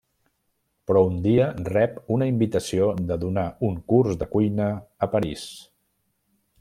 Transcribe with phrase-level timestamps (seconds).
[0.91, 4.71] Però un dia rep una invitació de donar un curs de cuina
[5.09, 5.45] a París.